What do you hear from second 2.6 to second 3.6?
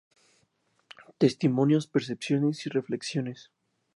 y reflexiones".